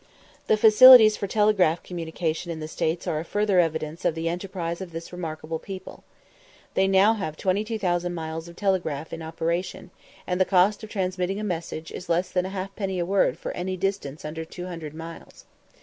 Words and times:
The 0.47 0.57
facilities 0.57 1.15
for 1.15 1.27
telegraphic 1.27 1.83
communication 1.83 2.49
in 2.49 2.59
the 2.59 2.67
States 2.67 3.05
are 3.05 3.19
a 3.19 3.23
further 3.23 3.59
evidence 3.59 4.03
of 4.03 4.15
the 4.15 4.29
enterprise 4.29 4.81
of 4.81 4.93
this 4.93 5.13
remarkable 5.13 5.59
people. 5.59 6.03
They 6.73 6.85
have 6.87 6.89
now 6.89 7.31
22,000 7.37 8.11
miles 8.11 8.47
of 8.47 8.55
telegraph 8.55 9.13
in 9.13 9.21
operation, 9.21 9.91
and 10.25 10.41
the 10.41 10.43
cost 10.43 10.83
of 10.83 10.89
transmitting 10.89 11.45
messages 11.45 11.91
is 11.95 12.09
less 12.09 12.31
than 12.31 12.47
a 12.47 12.49
halfpenny 12.49 12.97
a 12.97 13.05
word 13.05 13.37
for 13.37 13.51
any 13.51 13.77
distance 13.77 14.25
under 14.25 14.43
200 14.43 14.95
miles. 14.95 15.45